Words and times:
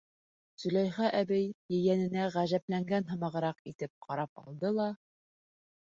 Зөләйха 0.61 1.09
әбей, 1.17 1.43
ейәненә 1.75 2.25
ғәжәпләнгән 2.37 3.07
һымағыраҡ 3.13 3.61
итеп 3.73 3.93
ҡарап 4.07 4.45
алды 4.47 4.77
ла: 4.79 4.93